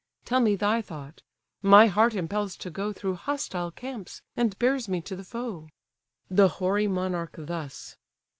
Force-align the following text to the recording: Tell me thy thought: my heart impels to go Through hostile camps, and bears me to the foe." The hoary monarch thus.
Tell 0.25 0.39
me 0.39 0.55
thy 0.55 0.81
thought: 0.81 1.21
my 1.61 1.85
heart 1.85 2.15
impels 2.15 2.57
to 2.57 2.71
go 2.71 2.91
Through 2.91 3.13
hostile 3.13 3.69
camps, 3.69 4.23
and 4.35 4.57
bears 4.57 4.89
me 4.89 4.99
to 5.01 5.15
the 5.15 5.23
foe." 5.23 5.69
The 6.27 6.47
hoary 6.47 6.87
monarch 6.87 7.35
thus. 7.37 7.97